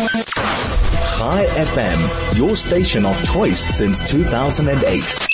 Chai 0.00 1.44
FM, 1.56 2.38
your 2.38 2.56
station 2.56 3.04
of 3.04 3.22
choice 3.22 3.58
since 3.58 4.10
2008 4.10 5.30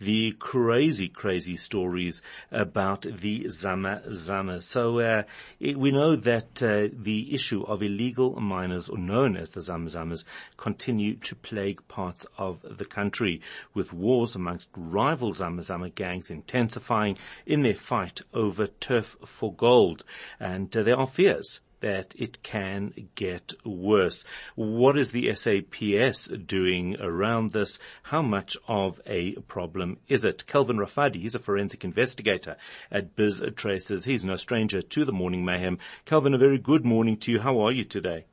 the 0.00 0.32
crazy, 0.38 1.08
crazy 1.08 1.54
stories 1.54 2.22
about 2.50 3.02
the 3.02 3.48
Zama 3.48 4.02
Zama. 4.10 4.60
So 4.60 4.98
uh, 5.00 5.22
it, 5.60 5.76
we 5.76 5.90
know 5.90 6.16
that 6.16 6.62
uh, 6.62 6.88
the 6.92 7.34
issue 7.34 7.62
of 7.62 7.82
illegal 7.82 8.40
miners, 8.40 8.88
or 8.88 8.96
known 8.96 9.36
as 9.36 9.50
the 9.50 9.60
Zama 9.60 9.90
Zamas, 9.90 10.24
continue 10.56 11.16
to 11.16 11.36
plague 11.36 11.86
parts 11.88 12.24
of 12.38 12.64
the 12.78 12.86
country, 12.86 13.40
with 13.74 13.92
wars 13.92 14.34
amongst 14.34 14.68
rival 14.74 15.32
Zama 15.32 15.62
Zama 15.62 15.90
gangs 15.90 16.30
intensifying 16.30 17.18
in 17.44 17.62
their 17.62 17.74
fight 17.74 18.20
over 18.32 18.66
turf 18.66 19.16
for 19.26 19.52
gold. 19.52 20.04
And 20.40 20.74
uh, 20.76 20.82
there 20.84 20.98
are 20.98 21.06
fears 21.06 21.60
that 21.80 22.14
it 22.16 22.42
can 22.42 23.08
get 23.14 23.52
worse. 23.64 24.24
What 24.54 24.98
is 24.98 25.12
the 25.12 25.32
SAPS 25.34 26.26
doing 26.46 26.96
around 27.00 27.52
this? 27.52 27.78
How 28.02 28.22
much 28.22 28.56
of 28.66 29.00
a 29.06 29.32
problem 29.42 29.98
is 30.08 30.24
it? 30.24 30.46
Calvin 30.46 30.78
Rafadi, 30.78 31.22
he's 31.22 31.34
a 31.34 31.38
forensic 31.38 31.84
investigator 31.84 32.56
at 32.90 33.14
Biz 33.16 33.42
Traces. 33.56 34.04
He's 34.04 34.24
no 34.24 34.36
stranger 34.36 34.80
to 34.80 35.04
the 35.04 35.12
morning 35.12 35.44
mayhem. 35.44 35.78
Kelvin, 36.04 36.34
a 36.34 36.38
very 36.38 36.58
good 36.58 36.84
morning 36.84 37.16
to 37.18 37.32
you. 37.32 37.40
How 37.40 37.60
are 37.60 37.72
you 37.72 37.84
today? 37.84 38.26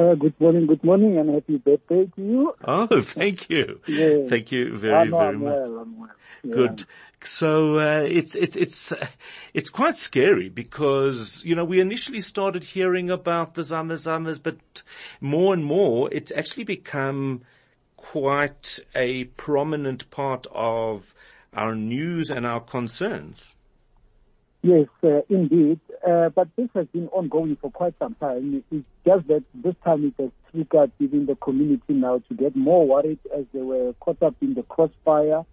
Uh, 0.00 0.14
good 0.14 0.40
morning, 0.40 0.66
good 0.66 0.82
morning, 0.82 1.18
and 1.18 1.28
happy 1.28 1.58
birthday 1.58 2.06
to 2.16 2.22
you. 2.22 2.54
Oh, 2.64 3.02
thank 3.02 3.50
you. 3.50 3.80
yeah. 3.86 4.28
Thank 4.30 4.50
you 4.50 4.78
very, 4.78 4.94
I'm, 4.94 5.10
very 5.10 5.28
I'm 5.28 5.44
much. 5.44 5.52
Well, 5.52 5.86
well. 5.94 6.10
Yeah. 6.42 6.54
Good. 6.54 6.84
So 7.22 7.78
uh, 7.78 8.04
it's 8.08 8.34
it's 8.34 8.56
it's 8.56 8.92
uh, 8.92 9.06
it's 9.52 9.68
quite 9.68 9.98
scary 9.98 10.48
because 10.48 11.42
you 11.44 11.54
know 11.54 11.66
we 11.66 11.80
initially 11.80 12.22
started 12.22 12.64
hearing 12.64 13.10
about 13.10 13.52
the 13.52 13.60
zamazamas, 13.60 14.42
but 14.42 14.82
more 15.20 15.52
and 15.52 15.62
more 15.62 16.08
it's 16.10 16.32
actually 16.34 16.64
become 16.64 17.42
quite 17.98 18.78
a 18.94 19.24
prominent 19.24 20.10
part 20.10 20.46
of 20.50 21.14
our 21.52 21.74
news 21.74 22.30
and 22.30 22.46
our 22.46 22.60
concerns. 22.60 23.54
Yes, 24.62 24.88
uh, 25.02 25.22
indeed. 25.30 25.80
Uh, 26.06 26.28
but 26.28 26.48
this 26.56 26.68
has 26.74 26.86
been 26.88 27.08
ongoing 27.08 27.56
for 27.56 27.70
quite 27.70 27.94
some 27.98 28.14
time. 28.16 28.62
It's 28.70 28.84
just 29.06 29.26
that 29.28 29.42
this 29.54 29.74
time 29.84 30.04
it 30.06 30.22
has 30.22 30.30
triggered 30.50 30.92
within 31.00 31.26
the 31.26 31.36
community 31.36 31.94
now 31.94 32.22
to 32.28 32.34
get 32.34 32.54
more 32.54 32.86
worried 32.86 33.20
as 33.34 33.44
they 33.54 33.60
were 33.60 33.94
caught 34.00 34.22
up 34.22 34.34
in 34.42 34.54
the 34.54 34.62
crossfire 34.62 35.44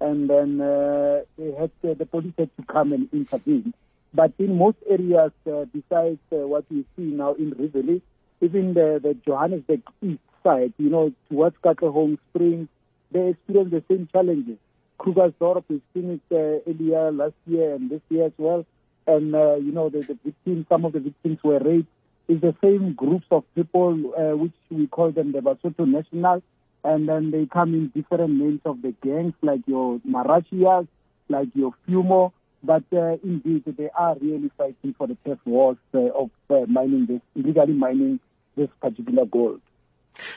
and 0.00 0.28
then 0.28 0.60
uh, 0.60 1.20
they 1.38 1.52
had 1.52 1.70
uh, 1.88 1.94
the 1.94 2.06
police 2.06 2.34
had 2.38 2.50
to 2.56 2.64
come 2.64 2.92
and 2.92 3.08
intervene. 3.12 3.72
But 4.12 4.32
in 4.38 4.56
most 4.58 4.76
areas, 4.88 5.32
uh, 5.46 5.64
besides 5.72 6.18
uh, 6.32 6.46
what 6.46 6.64
we 6.70 6.84
see 6.96 7.02
now 7.02 7.34
in 7.34 7.52
Riverlea, 7.52 8.00
even 8.40 8.74
the, 8.74 9.00
the 9.02 9.16
Johannesburg 9.26 9.82
east 10.02 10.20
side, 10.42 10.72
you 10.78 10.90
know, 10.90 11.12
towards 11.28 11.56
Katlehong 11.64 12.18
Springs, 12.30 12.68
they 13.10 13.28
experience 13.30 13.70
the 13.70 13.82
same 13.88 14.08
challenges. 14.12 14.58
Krugersdorp 14.98 15.64
is 15.68 15.80
finished 15.92 16.22
uh, 16.32 16.60
earlier 16.68 17.12
last 17.12 17.34
year 17.46 17.74
and 17.74 17.90
this 17.90 18.00
year 18.08 18.26
as 18.26 18.32
well. 18.38 18.64
And, 19.06 19.34
uh, 19.34 19.56
you 19.56 19.72
know, 19.72 19.88
the, 19.90 20.00
the 20.00 20.18
victims, 20.24 20.66
some 20.68 20.84
of 20.84 20.92
the 20.92 21.00
victims 21.00 21.38
were 21.42 21.58
raped. 21.58 21.88
It's 22.26 22.40
the 22.40 22.54
same 22.62 22.94
groups 22.94 23.26
of 23.30 23.44
people, 23.54 24.14
uh, 24.16 24.36
which 24.36 24.54
we 24.70 24.86
call 24.86 25.12
them 25.12 25.32
the 25.32 25.40
Basotho 25.40 25.86
National 25.86 26.42
and 26.84 27.08
then 27.08 27.30
they 27.30 27.46
come 27.46 27.74
in 27.74 27.88
different 27.88 28.38
names 28.38 28.60
of 28.64 28.82
the 28.82 28.94
gangs, 29.02 29.32
like 29.42 29.60
your 29.66 29.98
Marasheas, 30.00 30.86
like 31.28 31.48
your 31.54 31.72
Fumo. 31.88 32.32
But 32.62 32.84
uh, 32.92 33.16
indeed, 33.22 33.64
they 33.66 33.90
are 33.90 34.16
really 34.20 34.50
fighting 34.56 34.94
for 34.96 35.06
the 35.06 35.16
turf 35.24 35.38
wars 35.44 35.78
uh, 35.94 35.98
of 35.98 36.30
uh, 36.50 36.66
mining 36.68 37.06
this, 37.06 37.20
illegally 37.34 37.72
mining 37.72 38.20
this 38.56 38.68
particular 38.80 39.24
gold. 39.24 39.60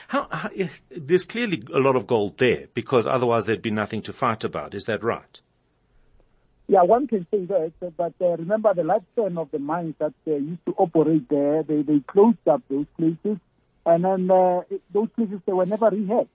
How, 0.08 0.26
how, 0.30 0.50
there's 0.90 1.24
clearly 1.24 1.62
a 1.72 1.78
lot 1.78 1.96
of 1.96 2.06
gold 2.06 2.38
there 2.38 2.66
because 2.74 3.06
otherwise 3.06 3.46
there'd 3.46 3.62
be 3.62 3.70
nothing 3.70 4.02
to 4.02 4.12
fight 4.12 4.44
about. 4.44 4.74
Is 4.74 4.84
that 4.86 5.02
right? 5.04 5.40
Yeah, 6.66 6.82
one 6.82 7.06
can 7.06 7.26
say 7.30 7.46
that, 7.46 7.72
but 7.96 8.12
uh, 8.20 8.36
remember 8.36 8.74
the 8.74 8.82
lifespan 8.82 9.38
of 9.38 9.50
the 9.50 9.58
mines 9.58 9.94
that 9.98 10.12
uh, 10.26 10.32
used 10.32 10.64
to 10.66 10.74
operate 10.76 11.26
there, 11.30 11.62
they, 11.62 11.80
they 11.80 12.00
closed 12.00 12.46
up 12.46 12.62
those 12.68 12.84
places, 12.98 13.38
and 13.86 14.04
then 14.04 14.30
uh, 14.30 14.60
those 14.92 15.08
places, 15.16 15.40
they 15.46 15.52
were 15.52 15.64
never 15.64 15.90
rehabbed. 15.90 16.28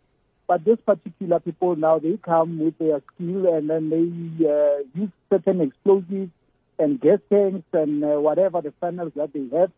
But 0.47 0.65
this 0.65 0.77
particular 0.85 1.39
people 1.39 1.75
now, 1.75 1.99
they 1.99 2.17
come 2.17 2.59
with 2.59 2.77
their 2.77 3.01
skill 3.13 3.53
and 3.53 3.69
then 3.69 3.89
they 3.89 4.45
uh, 4.45 4.83
use 4.93 5.11
certain 5.29 5.61
explosives 5.61 6.31
and 6.77 6.99
gas 6.99 7.19
tanks 7.29 7.67
and 7.71 8.03
uh, 8.03 8.19
whatever 8.19 8.61
the 8.61 8.73
funnels 8.81 9.13
that 9.15 9.31
they 9.33 9.47
have. 9.57 9.71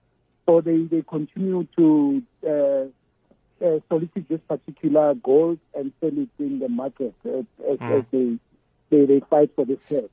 So 0.46 0.62
they, 0.62 0.84
they 0.84 1.04
continue 1.08 1.68
to 1.78 2.24
uh, 2.48 2.86
uh, 3.64 3.80
solicit 3.90 4.28
this 4.30 4.42
particular 4.48 5.14
gold 5.16 5.60
and 5.74 5.92
sell 6.00 6.10
it 6.10 6.30
in 6.40 6.60
the 6.60 6.70
market 6.70 7.14
as, 7.26 7.46
mm. 7.62 8.00
as 8.00 8.06
they, 8.12 8.40
they, 8.90 9.06
they 9.06 9.22
fight 9.30 9.52
for 9.56 9.66
this 9.66 9.80
turf. 9.90 10.10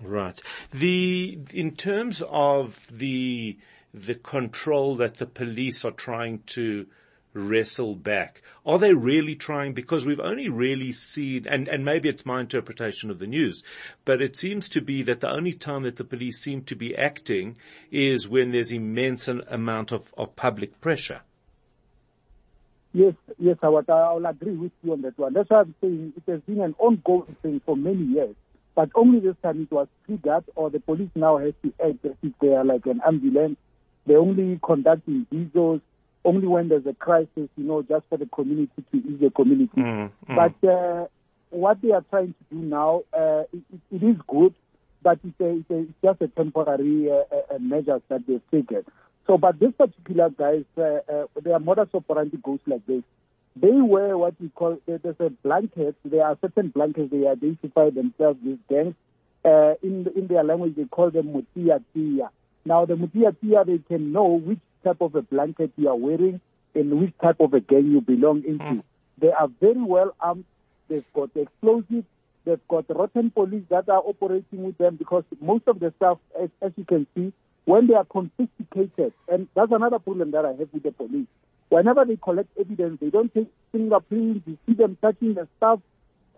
Right. 0.00 0.40
The 0.70 1.38
in 1.52 1.74
terms 1.74 2.22
of 2.28 2.86
the 2.90 3.58
the 3.92 4.14
control 4.14 4.94
that 4.96 5.16
the 5.16 5.26
police 5.26 5.84
are 5.84 5.90
trying 5.90 6.42
to 6.46 6.86
wrestle 7.34 7.94
back? 7.94 8.42
Are 8.66 8.78
they 8.78 8.92
really 8.92 9.34
trying? 9.34 9.74
Because 9.74 10.06
we've 10.06 10.20
only 10.20 10.48
really 10.48 10.92
seen, 10.92 11.46
and, 11.48 11.68
and 11.68 11.84
maybe 11.84 12.08
it's 12.08 12.26
my 12.26 12.40
interpretation 12.40 13.10
of 13.10 13.18
the 13.18 13.26
news, 13.26 13.62
but 14.04 14.20
it 14.22 14.36
seems 14.36 14.68
to 14.70 14.80
be 14.80 15.02
that 15.04 15.20
the 15.20 15.30
only 15.30 15.52
time 15.52 15.82
that 15.82 15.96
the 15.96 16.04
police 16.04 16.40
seem 16.40 16.62
to 16.64 16.74
be 16.74 16.96
acting 16.96 17.56
is 17.90 18.28
when 18.28 18.50
there's 18.50 18.70
immense 18.70 19.28
amount 19.28 19.92
of, 19.92 20.12
of 20.16 20.34
public 20.36 20.80
pressure. 20.80 21.20
Yes, 22.92 23.14
yes, 23.38 23.56
Howard, 23.60 23.90
I'll 23.90 24.24
agree 24.26 24.56
with 24.56 24.72
you 24.82 24.92
on 24.92 25.02
that 25.02 25.18
one. 25.18 25.34
That's 25.34 25.50
why 25.50 25.60
I'm 25.60 25.74
saying 25.80 26.14
it 26.16 26.30
has 26.30 26.40
been 26.42 26.60
an 26.60 26.74
ongoing 26.78 27.36
thing 27.42 27.60
for 27.64 27.76
many 27.76 28.04
years. 28.04 28.34
But 28.74 28.90
only 28.94 29.20
this 29.20 29.36
time 29.42 29.62
it 29.62 29.74
was 29.74 29.88
triggered 30.06 30.44
or 30.54 30.70
the 30.70 30.80
police 30.80 31.10
now 31.14 31.38
has 31.38 31.52
to 31.62 31.72
act 31.84 32.04
as 32.04 32.12
if 32.22 32.32
they 32.40 32.54
are 32.54 32.64
like 32.64 32.86
an 32.86 33.00
ambulance. 33.06 33.56
They're 34.06 34.18
only 34.18 34.58
conducting 34.64 35.26
visos 35.32 35.80
only 36.24 36.46
when 36.46 36.68
there's 36.68 36.86
a 36.86 36.94
crisis, 36.94 37.48
you 37.56 37.64
know, 37.64 37.82
just 37.82 38.04
for 38.08 38.18
the 38.18 38.26
community 38.26 38.70
to 38.92 38.98
ease 38.98 39.20
the 39.20 39.30
community. 39.30 39.70
Mm, 39.76 40.10
mm. 40.28 40.36
But 40.36 40.68
uh, 40.68 41.06
what 41.50 41.80
they 41.82 41.92
are 41.92 42.04
trying 42.10 42.34
to 42.34 42.54
do 42.54 42.62
now, 42.62 43.02
uh, 43.12 43.44
it, 43.52 43.62
it 43.90 44.02
is 44.02 44.16
good, 44.26 44.54
but 45.02 45.18
it's, 45.24 45.40
a, 45.40 45.56
it's, 45.56 45.70
a, 45.70 45.78
it's 45.80 45.92
just 46.02 46.20
a 46.22 46.28
temporary 46.28 47.10
uh, 47.10 47.54
uh 47.54 47.58
measures 47.58 48.02
that 48.08 48.26
they've 48.26 48.42
taken. 48.50 48.84
So, 49.28 49.36
but 49.36 49.60
this 49.60 49.72
particular 49.76 50.30
guys, 50.30 50.64
uh, 50.78 51.00
uh, 51.12 51.26
their 51.42 51.58
modus 51.58 51.88
operandi 51.92 52.38
goes 52.42 52.60
like 52.66 52.84
this. 52.86 53.02
They 53.56 53.72
wear 53.72 54.16
what 54.16 54.34
we 54.40 54.48
call, 54.48 54.78
there's 54.86 55.00
a 55.20 55.30
blanket, 55.30 55.96
there 56.04 56.24
are 56.24 56.38
certain 56.40 56.68
blankets 56.68 57.10
they 57.10 57.26
identify 57.26 57.90
themselves 57.90 58.38
with 58.42 58.58
gangs. 58.68 58.94
Uh, 59.44 59.74
in, 59.82 60.06
in 60.16 60.28
their 60.28 60.42
language, 60.44 60.76
they 60.76 60.84
call 60.84 61.10
them 61.10 61.32
mutia 61.32 61.82
tia. 61.92 62.30
Now, 62.64 62.86
the 62.86 62.96
mutia 62.96 63.36
tia, 63.40 63.64
they 63.64 63.78
can 63.86 64.12
know 64.12 64.40
which 64.42 64.60
type 64.82 65.00
of 65.00 65.14
a 65.14 65.22
blanket 65.22 65.72
you 65.76 65.88
are 65.88 65.96
wearing 65.96 66.40
and 66.74 66.98
which 67.00 67.12
type 67.22 67.40
of 67.40 67.52
a 67.52 67.60
gang 67.60 67.86
you 67.86 68.00
belong 68.00 68.44
into. 68.44 68.64
Mm. 68.64 68.82
They 69.20 69.30
are 69.30 69.48
very 69.60 69.82
well 69.82 70.14
armed. 70.20 70.44
They've 70.88 71.04
got 71.14 71.30
explosives. 71.34 72.06
They've 72.44 72.68
got 72.68 72.86
rotten 72.88 73.30
police 73.30 73.64
that 73.68 73.90
are 73.90 74.02
operating 74.04 74.62
with 74.62 74.78
them 74.78 74.96
because 74.96 75.24
most 75.40 75.64
of 75.66 75.80
the 75.80 75.92
stuff, 75.96 76.18
as, 76.40 76.48
as 76.62 76.72
you 76.76 76.84
can 76.84 77.06
see, 77.14 77.32
when 77.68 77.86
they 77.86 77.92
are 77.92 78.06
confiscated, 78.06 79.12
and 79.28 79.46
that's 79.54 79.72
another 79.72 79.98
problem 79.98 80.30
that 80.30 80.46
I 80.46 80.52
have 80.52 80.72
with 80.72 80.84
the 80.84 80.90
police. 80.90 81.26
Whenever 81.68 82.06
they 82.06 82.16
collect 82.16 82.48
evidence, 82.58 82.98
they 82.98 83.10
don't 83.10 83.32
take 83.34 83.52
fingerprints. 83.72 84.40
You 84.46 84.56
see 84.64 84.72
them 84.72 84.96
touching 85.02 85.34
the 85.34 85.46
stuff, 85.58 85.80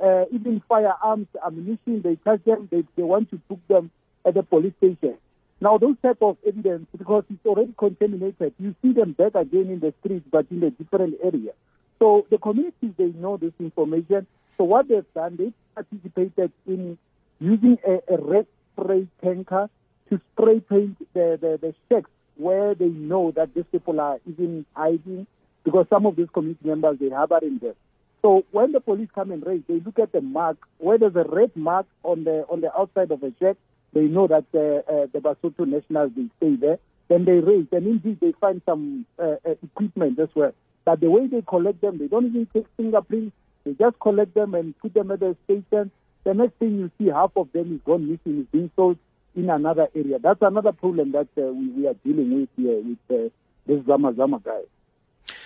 uh, 0.03 0.25
even 0.33 0.61
firearms, 0.69 1.29
ammunition. 1.47 2.03
They 2.03 2.17
touch 2.17 2.43
them. 2.43 2.67
They, 2.73 2.83
they 2.97 3.05
want 3.05 3.31
to 3.31 3.41
put 3.49 3.61
them 3.69 3.93
at 4.27 4.35
the 4.35 4.43
police 4.43 4.73
station. 4.79 5.19
Now, 5.61 5.79
those 5.79 5.95
type 6.03 6.19
of 6.21 6.37
evidence, 6.45 6.89
because 6.99 7.23
it's 7.31 7.47
already 7.47 7.75
contaminated, 7.79 8.53
you 8.59 8.75
see 8.83 8.93
them 8.93 9.13
back 9.13 9.37
again 9.37 9.71
in 9.71 9.79
the 9.79 9.95
streets, 10.01 10.27
but 10.33 10.47
in 10.51 10.65
a 10.65 10.71
different 10.71 11.15
area. 11.23 11.53
So 12.01 12.27
the 12.29 12.39
communities, 12.39 12.95
they 12.99 13.13
know 13.15 13.37
this 13.37 13.53
information. 13.61 14.27
So 14.59 14.65
what 14.65 14.89
they've 14.89 15.05
done, 15.15 15.37
they 15.37 15.53
participated 15.77 16.51
in 16.67 16.99
using 17.39 17.79
a, 17.87 18.15
a 18.15 18.21
red 18.21 18.47
spray 18.73 19.07
tanker 19.23 19.71
to 20.11 20.21
spray 20.33 20.61
paint 20.61 20.97
the, 21.15 21.39
the, 21.41 21.59
the 21.61 21.75
shacks 21.89 22.11
where 22.37 22.75
they 22.75 22.89
know 22.89 23.33
that 23.33 23.55
these 23.55 23.65
people 23.71 24.01
are 24.01 24.19
even 24.27 24.65
hiding, 24.75 25.27
because 25.65 25.87
some 25.91 26.07
of 26.07 26.17
these 26.17 26.29
community 26.33 26.67
members, 26.67 26.99
they 26.99 27.11
harbor 27.11 27.39
in 27.43 27.59
there. 27.59 27.75
So 28.23 28.45
when 28.51 28.73
the 28.73 28.81
police 28.81 29.09
come 29.15 29.31
and 29.31 29.45
raid, 29.45 29.65
they 29.69 29.81
look 29.81 29.99
at 29.99 30.13
the 30.13 30.21
mark, 30.21 30.57
where 30.79 30.99
there's 30.99 31.17
a 31.17 31.25
red 31.25 31.55
mark 31.55 31.87
on 32.03 32.25
the 32.25 32.45
on 32.49 32.61
the 32.61 32.75
outside 32.79 33.11
of 33.11 33.23
a 33.23 33.33
shack, 33.39 33.57
they 33.93 34.03
know 34.03 34.27
that 34.27 34.45
uh, 34.55 34.93
uh, 34.93 35.07
the 35.13 35.21
Basotho 35.21 35.67
nationals 35.67 36.13
they 36.17 36.29
stay 36.37 36.57
there. 36.57 36.79
Then 37.09 37.25
they 37.25 37.41
raise, 37.41 37.67
and 37.73 37.87
indeed 37.87 38.21
they 38.21 38.33
find 38.41 38.63
some 38.65 39.05
uh, 39.19 39.37
uh, 39.45 39.55
equipment 39.63 40.19
as 40.19 40.29
well. 40.35 40.53
But 40.85 41.01
the 41.01 41.11
way 41.11 41.27
they 41.27 41.43
collect 41.43 41.81
them, 41.81 41.99
they 41.99 42.07
don't 42.07 42.27
even 42.27 42.47
take 42.55 42.67
fingerprints. 42.77 43.35
They 43.65 43.73
just 43.73 43.99
collect 44.01 44.35
them 44.35 44.55
and 44.55 44.79
put 44.79 44.95
them 44.95 45.11
at 45.11 45.21
the 45.21 45.37
station. 45.45 45.91
The 46.25 46.35
next 46.35 46.55
thing 46.59 46.79
you 46.79 46.91
see, 46.99 47.11
half 47.11 47.33
of 47.37 47.51
them 47.53 47.75
is 47.75 47.81
gone 47.85 48.09
missing, 48.09 48.41
is 48.41 48.47
being 48.53 48.71
sold 48.77 48.99
in 49.35 49.51
another 49.51 49.89
area. 49.95 50.19
That's 50.19 50.43
another 50.43 50.73
problem 50.73 51.13
that 51.13 51.29
uh, 51.39 51.53
we, 51.53 51.69
we, 51.69 51.87
are 51.87 51.95
dealing 52.05 52.41
with 52.41 52.49
here 52.57 52.83
with 52.83 53.33
uh, 53.69 53.85
Zama 53.87 54.15
Zama 54.15 54.41
guy. 54.45 54.63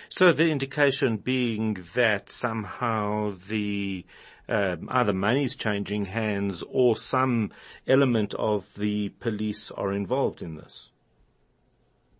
So 0.09 0.33
the 0.33 0.49
indication 0.49 1.17
being 1.17 1.77
that 1.93 2.29
somehow 2.29 3.35
the 3.47 4.05
um, 4.47 4.87
either 4.91 5.13
money's 5.13 5.55
changing 5.55 6.05
hands 6.05 6.63
or 6.69 6.95
some 6.95 7.51
element 7.87 8.33
of 8.35 8.71
the 8.75 9.09
police 9.09 9.71
are 9.71 9.91
involved 9.91 10.41
in 10.41 10.55
this. 10.55 10.91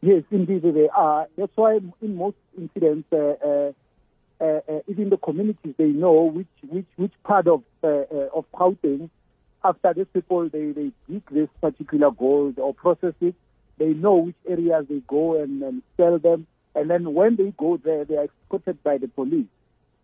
Yes, 0.01 0.23
indeed 0.31 0.63
they 0.63 0.89
are. 0.95 1.27
That's 1.37 1.51
why 1.55 1.79
in 2.01 2.15
most 2.15 2.37
incidents, 2.57 3.07
uh, 3.11 3.17
uh, 3.17 3.71
uh, 4.39 4.43
uh 4.43 4.79
even 4.87 5.09
the 5.09 5.17
communities 5.17 5.73
they 5.77 5.87
know 5.87 6.23
which 6.23 6.47
which 6.67 6.85
which 6.95 7.13
part 7.23 7.47
of 7.47 7.63
uh, 7.83 7.87
uh, 7.87 8.29
of 8.33 8.45
Gauteng. 8.51 9.09
After 9.65 9.93
these 9.93 10.05
people 10.13 10.47
they 10.49 10.71
they 10.71 10.91
dig 11.09 11.23
this 11.31 11.49
particular 11.59 12.11
gold 12.11 12.59
or 12.59 12.73
process 12.73 13.13
it, 13.19 13.35
they 13.77 13.93
know 13.93 14.15
which 14.15 14.35
areas 14.47 14.85
they 14.89 15.01
go 15.07 15.41
and, 15.41 15.61
and 15.63 15.81
sell 15.97 16.19
them. 16.19 16.47
And 16.75 16.89
then 16.89 17.13
when 17.13 17.35
they 17.35 17.53
go 17.57 17.77
there, 17.77 18.05
they 18.05 18.17
are 18.17 18.25
escorted 18.25 18.83
by 18.83 18.97
the 18.97 19.07
police 19.07 19.47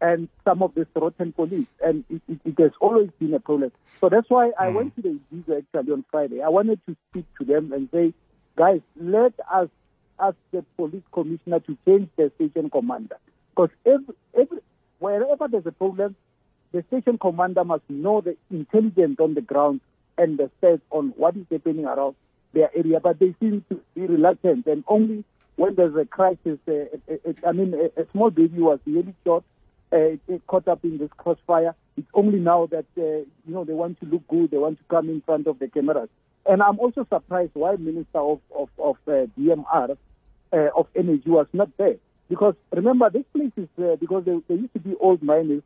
and 0.02 0.28
some 0.44 0.64
of 0.64 0.74
the 0.74 0.88
rotten 0.96 1.32
police. 1.32 1.68
And 1.80 2.04
it, 2.10 2.22
it, 2.28 2.40
it, 2.44 2.60
has 2.60 2.72
always 2.80 3.10
been 3.20 3.34
a 3.34 3.40
problem. 3.40 3.72
So 4.00 4.10
that's 4.10 4.30
why 4.30 4.52
I 4.60 4.68
mm. 4.68 4.74
went 4.76 4.96
to 4.96 5.02
the 5.02 5.20
Indiza 5.34 5.60
actually 5.60 5.94
on 5.94 6.06
Friday. 6.10 6.42
I 6.42 6.50
wanted 6.50 6.80
to 6.88 6.96
speak 7.10 7.26
to 7.40 7.46
them 7.46 7.72
and 7.72 7.88
say, 7.94 8.14
guys, 8.58 8.82
let 9.00 9.34
us 9.54 9.70
ask 10.20 10.36
the 10.52 10.66
police 10.76 11.04
commissioner 11.12 11.60
to 11.62 11.78
change 11.86 12.10
the 12.18 12.32
station 12.36 12.70
commander. 12.70 13.18
Because 13.52 13.70
every, 13.86 14.16
every, 14.34 14.60
wherever 15.00 15.48
there's 15.48 15.66
a 15.66 15.72
problem, 15.72 16.16
the 16.72 16.84
station 16.88 17.18
commander 17.18 17.64
must 17.64 17.84
know 17.90 18.22
the 18.22 18.38
intelligence 18.50 19.18
on 19.20 19.34
the 19.34 19.42
ground 19.42 19.82
and 20.18 20.38
the 20.38 20.50
stats 20.62 20.82
on 20.92 21.10
what 21.18 21.36
is 21.36 21.46
happening 21.52 21.86
around 21.86 22.16
their 22.54 22.70
area. 22.76 23.00
But 23.00 23.20
they 23.20 23.36
seem 23.40 23.66
to 23.70 23.82
be 23.96 24.02
reluctant 24.02 24.66
and 24.68 24.84
only 24.88 25.24
when 25.56 25.76
there's 25.76 25.96
a 25.96 26.06
crisis, 26.06 26.58
uh, 26.68 26.72
it, 26.72 27.02
it, 27.08 27.38
I 27.48 27.52
mean, 27.52 27.74
a, 27.74 28.02
a, 28.02 28.06
small 28.12 28.30
baby 28.30 28.60
was 28.60 28.80
really 28.86 29.14
shot, 29.24 29.44
uh, 29.92 30.16
caught 30.48 30.68
up 30.68 30.84
in 30.84 30.98
this 30.98 31.10
crossfire. 31.18 31.76
It's 31.98 32.08
only 32.14 32.40
now 32.40 32.68
that, 32.68 32.86
uh, 32.98 33.02
you 33.02 33.28
know, 33.46 33.64
they 33.64 33.74
want 33.74 34.00
to 34.00 34.06
look 34.06 34.28
good, 34.28 34.52
they 34.52 34.58
want 34.58 34.80
to 34.80 34.84
come 34.90 35.10
in 35.10 35.22
front 35.22 35.48
of 35.48 35.60
the 35.60 35.68
cameras. 35.68 36.10
And 36.46 36.64
I'm 36.64 36.80
also 36.80 37.06
surprised 37.10 37.52
why 37.54 37.76
Minister 37.76 38.20
of, 38.20 38.40
of, 38.56 38.70
of 38.80 38.96
uh, 39.08 39.28
DMR, 39.38 39.98
uh, 40.54 40.58
of 40.76 40.88
Energy 40.96 41.30
was 41.30 41.48
not 41.54 41.70
there. 41.78 41.98
Because 42.30 42.56
remember, 42.72 43.10
this 43.10 43.26
place 43.36 43.52
is, 43.58 43.68
uh, 43.78 43.98
because 43.98 44.24
they, 44.26 44.40
they 44.48 44.56
used 44.62 44.74
to 44.74 44.80
be 44.80 44.96
old 44.96 45.22
miners, 45.22 45.64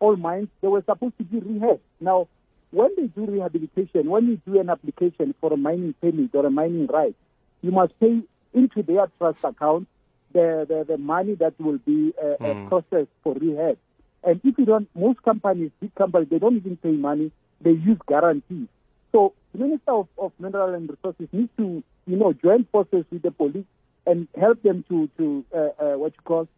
old 0.00 0.20
mines, 0.20 0.48
they 0.60 0.68
were 0.68 0.82
supposed 0.86 1.16
to 1.18 1.24
be 1.24 1.38
rehab. 1.38 1.80
Now, 2.00 2.28
when 2.70 2.90
they 2.96 3.06
do 3.06 3.26
rehabilitation, 3.26 4.10
when 4.10 4.26
you 4.26 4.40
do 4.46 4.60
an 4.60 4.70
application 4.70 5.34
for 5.40 5.52
a 5.52 5.56
mining 5.56 5.94
permit 6.00 6.30
or 6.34 6.46
a 6.46 6.50
mining 6.50 6.86
right, 6.86 7.14
you 7.62 7.70
must 7.70 7.98
pay 8.00 8.20
into 8.52 8.82
their 8.82 9.06
trust 9.18 9.38
account 9.44 9.88
the, 10.32 10.66
the, 10.68 10.84
the 10.92 10.98
money 10.98 11.34
that 11.36 11.54
will 11.58 11.78
be 11.78 12.12
uh, 12.20 12.42
mm. 12.42 12.68
processed 12.68 13.10
for 13.22 13.34
rehab. 13.34 13.78
And 14.22 14.40
if 14.44 14.58
you 14.58 14.64
don't, 14.66 14.88
most 14.94 15.22
companies, 15.22 15.70
big 15.80 15.94
companies, 15.94 16.28
they 16.30 16.38
don't 16.38 16.56
even 16.56 16.76
pay 16.76 16.90
money. 16.90 17.30
They 17.60 17.70
use 17.70 17.98
guarantees. 18.06 18.68
So 19.12 19.32
the 19.52 19.60
Minister 19.60 19.92
of, 19.92 20.08
of 20.18 20.32
Mineral 20.38 20.74
and 20.74 20.90
Resources 20.90 21.28
needs 21.32 21.50
to, 21.56 21.82
you 22.06 22.16
know, 22.16 22.32
join 22.32 22.66
forces 22.70 23.04
with 23.10 23.22
the 23.22 23.30
police 23.30 23.64
and 24.04 24.28
help 24.38 24.62
them 24.62 24.84
to, 24.88 25.08
to 25.16 25.44
uh, 25.54 25.58
uh, 25.58 25.98
what 25.98 26.12
you 26.14 26.22
call, 26.24 26.48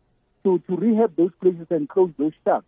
to, 0.44 0.58
to 0.66 0.76
rehab 0.76 1.14
those 1.16 1.30
places 1.40 1.66
and 1.70 1.88
close 1.88 2.10
those 2.18 2.32
shops. 2.44 2.66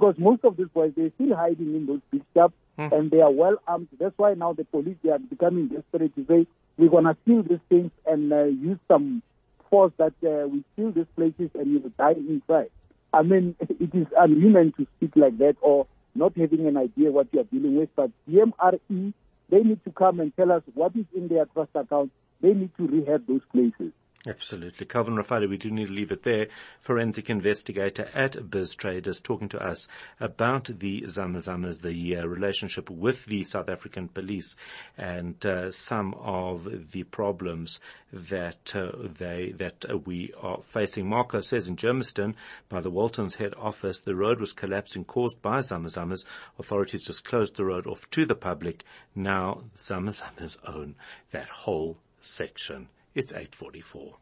Because 0.00 0.14
most 0.18 0.44
of 0.44 0.56
these 0.56 0.68
boys, 0.72 0.92
they're 0.96 1.10
still 1.16 1.36
hiding 1.36 1.74
in 1.74 1.84
those 1.84 2.00
big 2.10 2.22
shops 2.32 2.54
mm. 2.78 2.90
and 2.90 3.10
they 3.10 3.20
are 3.20 3.30
well 3.30 3.56
armed. 3.66 3.88
That's 3.98 4.16
why 4.16 4.32
now 4.32 4.54
the 4.54 4.64
police, 4.64 4.96
they 5.04 5.10
are 5.10 5.18
becoming 5.18 5.68
desperate 5.68 6.14
to 6.14 6.24
say, 6.26 6.46
we're 6.78 6.88
going 6.88 7.04
to 7.04 7.14
steal 7.22 7.42
these 7.42 7.60
things 7.68 7.90
and 8.06 8.32
uh, 8.32 8.44
use 8.44 8.78
some 8.88 9.22
force 9.68 9.92
that 9.98 10.14
uh, 10.24 10.48
we 10.48 10.64
steal 10.72 10.92
these 10.92 11.06
places 11.16 11.50
and 11.54 11.70
you 11.70 11.80
will 11.80 11.92
die 11.98 12.12
inside. 12.12 12.70
I 13.12 13.22
mean, 13.22 13.56
it 13.60 13.94
is 13.94 14.06
unhuman 14.16 14.72
to 14.78 14.86
speak 14.96 15.12
like 15.16 15.36
that 15.36 15.56
or 15.60 15.86
not 16.14 16.32
having 16.34 16.66
an 16.66 16.78
idea 16.78 17.10
what 17.12 17.28
you 17.32 17.40
are 17.40 17.44
dealing 17.44 17.76
with. 17.76 17.90
But 17.94 18.10
DMRE, 18.26 19.12
they 19.50 19.60
need 19.62 19.84
to 19.84 19.90
come 19.90 20.20
and 20.20 20.34
tell 20.34 20.50
us 20.50 20.62
what 20.72 20.96
is 20.96 21.04
in 21.14 21.28
their 21.28 21.44
trust 21.44 21.72
account. 21.74 22.10
They 22.40 22.54
need 22.54 22.70
to 22.78 22.86
rehab 22.86 23.26
those 23.26 23.42
places. 23.52 23.92
Absolutely. 24.26 24.84
Calvin 24.84 25.16
Rafadi, 25.16 25.48
we 25.48 25.56
do 25.56 25.70
need 25.70 25.86
to 25.86 25.92
leave 25.94 26.12
it 26.12 26.24
there. 26.24 26.48
Forensic 26.82 27.30
investigator 27.30 28.10
at 28.12 28.32
BizzTracers 28.32 29.22
talking 29.22 29.48
to 29.48 29.58
us 29.58 29.88
about 30.20 30.66
the 30.66 31.04
Zamazamas, 31.06 31.80
the 31.80 32.18
uh, 32.18 32.26
relationship 32.26 32.90
with 32.90 33.24
the 33.24 33.44
South 33.44 33.70
African 33.70 34.08
police 34.08 34.56
and 34.98 35.46
uh, 35.46 35.70
some 35.70 36.12
of 36.20 36.90
the 36.92 37.04
problems 37.04 37.80
that 38.12 38.76
uh, 38.76 38.92
they, 39.18 39.54
that 39.56 39.86
we 40.06 40.34
are 40.38 40.60
facing. 40.64 41.08
Marco 41.08 41.40
says 41.40 41.66
in 41.66 41.76
Germiston 41.76 42.34
by 42.68 42.82
the 42.82 42.90
Waltons 42.90 43.36
head 43.36 43.54
office, 43.58 44.00
the 44.00 44.14
road 44.14 44.38
was 44.38 44.52
collapsing 44.52 45.06
caused 45.06 45.40
by 45.40 45.60
Zamazamas. 45.60 46.26
Authorities 46.58 47.04
just 47.04 47.24
closed 47.24 47.56
the 47.56 47.64
road 47.64 47.86
off 47.86 48.10
to 48.10 48.26
the 48.26 48.34
public. 48.34 48.84
Now 49.14 49.62
Zamazamas 49.78 50.58
own 50.66 50.96
that 51.30 51.48
whole 51.48 51.96
section. 52.20 52.88
It's 53.12 53.32
844. 53.32 54.20